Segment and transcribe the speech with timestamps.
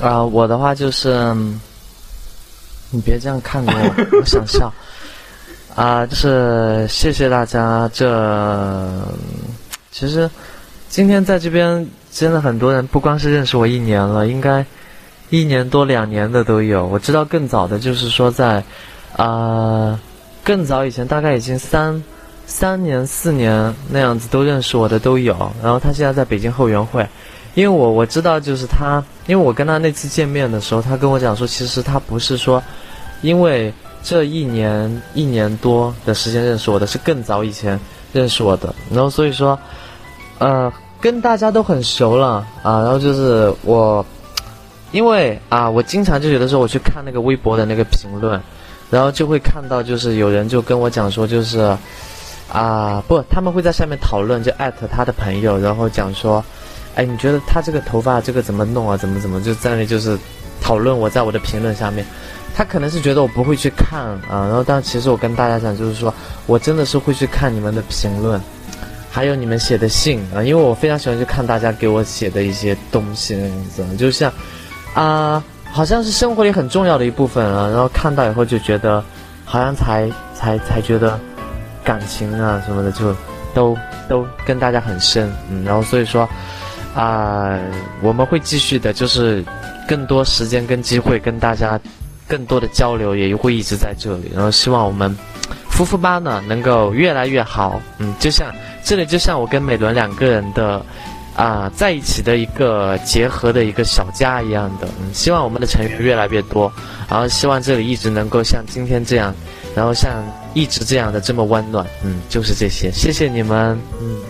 [0.00, 1.34] 啊，我的话就是，
[2.90, 4.72] 你别这样看着我， 我想笑。
[5.74, 7.88] 啊，就是谢谢大家。
[7.92, 8.90] 这
[9.92, 10.28] 其实
[10.88, 14.64] 今天在这边真的很多人，不光是认识我一年了，应该
[15.28, 16.86] 一年多、两年的都有。
[16.86, 18.64] 我知道更早的，就是说在
[19.16, 19.98] 啊
[20.42, 22.02] 更早以前，大概已经三
[22.46, 25.52] 三年、四年那样子都认识我的都有。
[25.62, 27.06] 然后他现在在北京后援会，
[27.54, 32.60] 因为我我知道就是他，因为我跟他那次见面的时候，他跟我讲说，其实他不是说
[33.22, 33.72] 因为。
[34.02, 37.78] 这一年一年多的时间认识我的是更早以前
[38.14, 39.58] 认识我的，然后所以说，
[40.38, 40.72] 呃，
[41.02, 42.80] 跟大家都很熟了啊。
[42.80, 44.02] 然后就是我，
[44.90, 48.40] 因为啊，我经常就有的时候我去看那个微博的那个评论，
[48.88, 51.76] 然后就会看到就是有人就跟我讲说就是，
[52.50, 56.42] 啊不，他们会在下面讨论，就艾特他的朋友，然后讲说，
[56.94, 58.96] 哎，你觉得他这个头发这个怎么弄啊？
[58.96, 60.18] 怎么怎么就在那里就是
[60.60, 62.04] 讨论我在我的评论下面。
[62.52, 66.12] 他可能是觉得我不会去看啊，然后但其实我跟大家讲，就是说
[66.46, 68.40] 我真的是会去看你们的评论，
[69.08, 74.30] 还有你们写的信啊，因为我非常喜欢去看大家给我写的一些东西那样子，就像
[74.94, 79.02] 啊，好像是生活里很重要的一部分啊，然后看到以后就觉得，
[79.44, 81.18] 好像才才才觉得
[81.84, 83.14] 感情啊什么的就
[83.54, 86.28] 都都跟大家很深，嗯，然后所以说
[86.94, 87.58] 啊，
[88.02, 89.44] 我们会继续的，就是
[89.88, 91.80] 更多时间跟机会跟大家。
[92.28, 95.12] 更多的交流也会一直在这里，然后希望我们
[95.68, 97.82] 夫妇吧呢能够越来越好。
[97.98, 100.80] 嗯，就像这里就像我跟美伦两个人的
[101.34, 104.86] 啊在一起的一个结合的一个小家一样的。
[105.00, 106.72] 嗯，希望我们的成员越来越多，
[107.08, 109.34] 然后希望这里一直能够像今天这样，
[109.74, 110.22] 然后像
[110.54, 111.84] 一直这样的这么温暖。
[112.04, 113.76] 嗯，就是这些，谢谢你们。
[114.00, 114.16] 嗯。